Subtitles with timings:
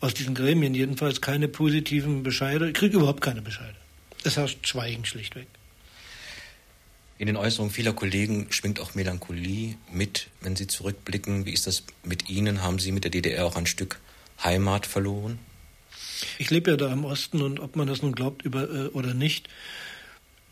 [0.00, 2.68] aus diesen Gremien jedenfalls keine positiven Bescheide.
[2.68, 3.74] Ich kriege überhaupt keine Bescheide.
[4.22, 5.48] Es herrscht Schweigen schlichtweg.
[7.18, 11.44] In den Äußerungen vieler Kollegen schwingt auch Melancholie mit, wenn Sie zurückblicken.
[11.44, 12.62] Wie ist das mit Ihnen?
[12.62, 13.98] Haben Sie mit der DDR auch ein Stück
[14.42, 15.38] Heimat verloren?
[16.38, 19.14] Ich lebe ja da im Osten und ob man das nun glaubt über, äh, oder
[19.14, 19.48] nicht,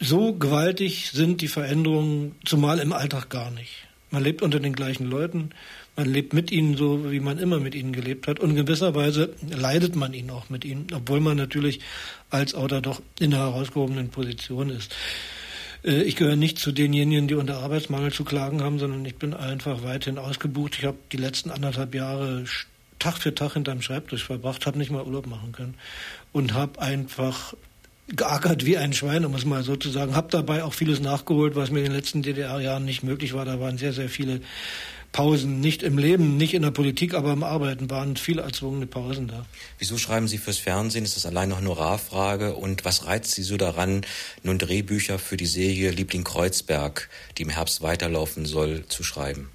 [0.00, 3.86] so gewaltig sind die Veränderungen, zumal im Alltag gar nicht.
[4.10, 5.50] Man lebt unter den gleichen Leuten,
[5.96, 8.40] man lebt mit ihnen so, wie man immer mit ihnen gelebt hat.
[8.40, 11.80] Und in gewisser Weise leidet man ihnen auch mit ihnen, obwohl man natürlich
[12.30, 14.94] als Autor doch in einer herausgehobenen Position ist.
[15.84, 19.34] Äh, ich gehöre nicht zu denjenigen, die unter Arbeitsmangel zu klagen haben, sondern ich bin
[19.34, 20.76] einfach weiterhin ausgebucht.
[20.78, 22.44] Ich habe die letzten anderthalb Jahre
[23.04, 25.74] Tag für Tag hinterm Schreibtisch verbracht, habe nicht mal Urlaub machen können
[26.32, 27.52] und habe einfach
[28.08, 30.16] geackert wie ein Schwein, um es mal so zu sagen.
[30.16, 33.44] Habe dabei auch vieles nachgeholt, was mir in den letzten DDR-Jahren nicht möglich war.
[33.44, 34.40] Da waren sehr, sehr viele
[35.12, 39.28] Pausen, nicht im Leben, nicht in der Politik, aber im Arbeiten waren viele erzwungene Pausen
[39.28, 39.44] da.
[39.78, 41.04] Wieso schreiben Sie fürs Fernsehen?
[41.04, 42.54] Ist das allein noch Honorarfrage?
[42.54, 44.06] Und was reizt Sie so daran,
[44.42, 49.50] nun Drehbücher für die Serie Liebling Kreuzberg, die im Herbst weiterlaufen soll, zu schreiben?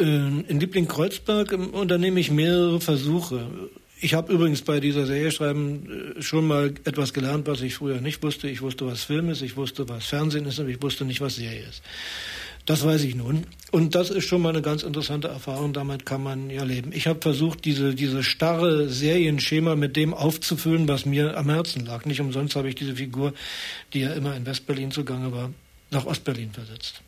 [0.00, 3.50] In Liebling Kreuzberg unternehme ich mehrere Versuche.
[4.00, 8.00] Ich habe übrigens bei dieser Serie schreiben äh, schon mal etwas gelernt, was ich früher
[8.00, 8.48] nicht wusste.
[8.48, 11.36] Ich wusste, was Film ist, ich wusste, was Fernsehen ist, aber ich wusste nicht, was
[11.36, 11.82] Serie ist.
[12.64, 13.44] Das weiß ich nun.
[13.72, 15.74] Und das ist schon mal eine ganz interessante Erfahrung.
[15.74, 16.92] Damit kann man ja leben.
[16.94, 22.06] Ich habe versucht, diese, diese starre Serienschema mit dem aufzufüllen, was mir am Herzen lag.
[22.06, 23.34] Nicht umsonst habe ich diese Figur,
[23.92, 25.50] die ja immer in Westberlin zugange war,
[25.90, 27.02] nach Ostberlin versetzt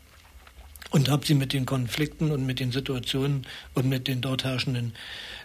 [0.93, 4.93] und habe sie mit den Konflikten und mit den Situationen und mit den dort herrschenden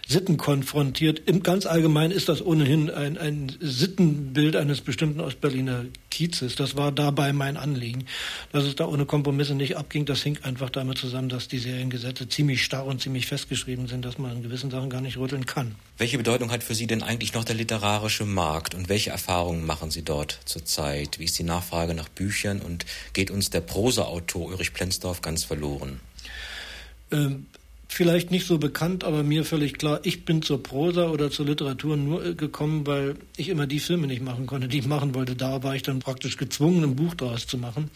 [0.06, 1.22] Sitten konfrontiert.
[1.26, 5.84] Im ganz allgemein ist das ohnehin ein, ein Sittenbild eines bestimmten Ostberliner
[6.18, 6.56] Kiezes.
[6.56, 8.04] Das war dabei mein Anliegen.
[8.50, 12.28] Dass es da ohne Kompromisse nicht abging, das hing einfach damit zusammen, dass die Seriengesetze
[12.28, 15.76] ziemlich starr und ziemlich festgeschrieben sind, dass man in gewissen Sachen gar nicht rütteln kann.
[15.96, 19.92] Welche Bedeutung hat für Sie denn eigentlich noch der literarische Markt und welche Erfahrungen machen
[19.92, 21.20] Sie dort zurzeit?
[21.20, 26.00] Wie ist die Nachfrage nach Büchern und geht uns der Prosa-Autor Ulrich Plenzdorf ganz verloren?
[27.12, 27.46] Ähm,
[27.88, 31.96] vielleicht nicht so bekannt, aber mir völlig klar, ich bin zur Prosa oder zur Literatur
[31.96, 35.34] nur äh, gekommen, weil ich immer die Filme nicht machen konnte, die ich machen wollte.
[35.34, 37.90] Da war ich dann praktisch gezwungen, ein Buch daraus zu machen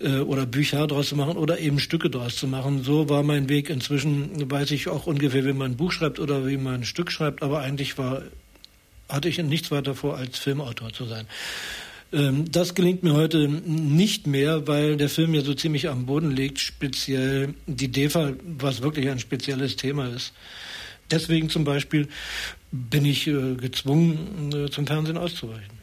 [0.00, 2.82] äh, oder Bücher daraus zu machen oder eben Stücke daraus zu machen.
[2.82, 3.70] So war mein Weg.
[3.70, 7.10] Inzwischen weiß ich auch ungefähr, wie man ein Buch schreibt oder wie man ein Stück
[7.10, 8.22] schreibt, aber eigentlich war,
[9.08, 11.26] hatte ich nichts weiter vor, als Filmautor zu sein.
[12.16, 16.30] Ähm, das gelingt mir heute nicht mehr, weil der Film ja so ziemlich am Boden
[16.30, 20.32] liegt, speziell die DEFA, was wirklich ein spezielles Thema ist.
[21.10, 22.08] Deswegen zum Beispiel
[22.72, 25.75] bin ich äh, gezwungen, äh, zum Fernsehen auszuweichen.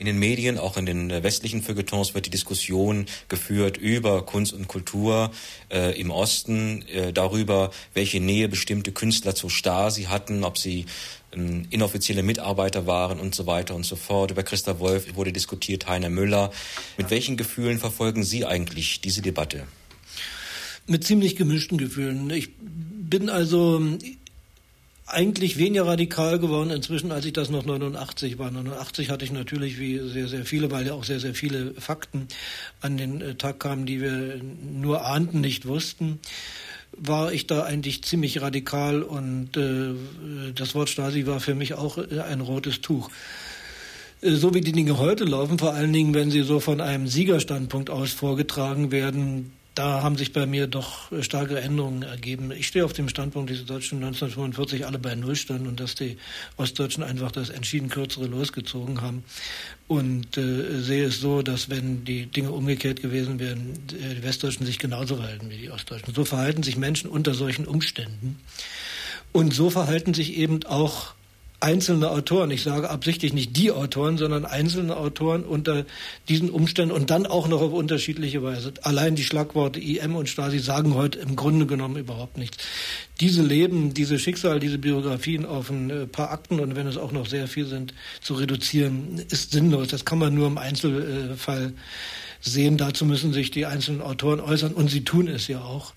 [0.00, 4.54] In den Medien, auch in den äh, westlichen Feuilletons, wird die Diskussion geführt über Kunst
[4.54, 5.30] und Kultur
[5.70, 10.86] äh, im Osten, äh, darüber, welche Nähe bestimmte Künstler zur Stasi hatten, ob sie
[11.32, 14.30] ähm, inoffizielle Mitarbeiter waren und so weiter und so fort.
[14.30, 16.50] Über Christa Wolf wurde diskutiert, Heiner Müller.
[16.96, 19.66] Mit welchen Gefühlen verfolgen Sie eigentlich diese Debatte?
[20.86, 22.30] Mit ziemlich gemischten Gefühlen.
[22.30, 23.82] Ich bin also
[25.10, 28.50] eigentlich weniger radikal geworden inzwischen, als ich das noch 89 war.
[28.50, 32.28] 89 hatte ich natürlich wie sehr, sehr viele, weil ja auch sehr, sehr viele Fakten
[32.80, 34.40] an den äh, Tag kamen, die wir
[34.72, 36.20] nur ahnten, nicht wussten
[36.96, 39.94] war ich da eigentlich ziemlich radikal und äh,
[40.54, 43.10] das Wort Stasi war für mich auch äh, ein rotes Tuch.
[44.20, 47.06] Äh, so wie die Dinge heute laufen, vor allen Dingen, wenn sie so von einem
[47.06, 52.50] Siegerstandpunkt aus vorgetragen werden, da haben sich bei mir doch starke Änderungen ergeben.
[52.50, 55.94] Ich stehe auf dem Standpunkt, dass die Deutschen 1945 alle bei Null standen und dass
[55.94, 56.16] die
[56.56, 59.24] Ostdeutschen einfach das entschieden kürzere losgezogen haben.
[59.86, 64.66] Und äh, sehe es so, dass wenn die Dinge umgekehrt gewesen wären, äh, die Westdeutschen
[64.66, 66.14] sich genauso verhalten wie die Ostdeutschen.
[66.14, 68.40] So verhalten sich Menschen unter solchen Umständen.
[69.32, 71.14] Und so verhalten sich eben auch
[71.60, 75.84] einzelne Autoren, ich sage absichtlich nicht die Autoren, sondern einzelne Autoren unter
[76.28, 78.72] diesen Umständen und dann auch noch auf unterschiedliche Weise.
[78.82, 82.56] Allein die Schlagworte IM und Stasi sagen heute im Grunde genommen überhaupt nichts.
[83.20, 87.12] Diese Leben, diese Schicksal, diese Biografien auf ein äh, paar Akten und wenn es auch
[87.12, 87.92] noch sehr viel sind,
[88.22, 89.88] zu reduzieren, ist sinnlos.
[89.88, 91.74] Das kann man nur im Einzelfall
[92.40, 92.78] sehen.
[92.78, 95.92] Dazu müssen sich die einzelnen Autoren äußern und sie tun es ja auch.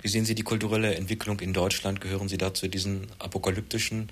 [0.00, 2.00] Wie sehen Sie die kulturelle Entwicklung in Deutschland?
[2.00, 4.10] Gehören Sie da zu diesen apokalyptischen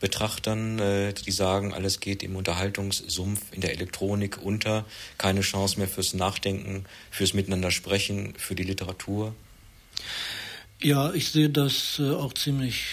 [0.00, 4.84] Betrachtern, äh, die sagen, alles geht im Unterhaltungssumpf, in der Elektronik unter,
[5.18, 9.34] keine Chance mehr fürs Nachdenken, fürs Miteinander sprechen, für die Literatur?
[10.82, 12.84] Ja, ich sehe das äh, auch ziemlich,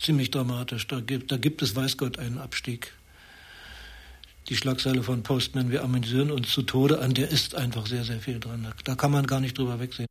[0.00, 0.86] ziemlich dramatisch.
[0.86, 2.92] Da gibt, da gibt es, weiß Gott, einen Abstieg.
[4.48, 8.20] Die Schlagzeile von Postman, wir amüsieren uns zu Tode, an der ist einfach sehr, sehr
[8.20, 8.72] viel dran.
[8.84, 10.06] Da kann man gar nicht drüber wegsehen.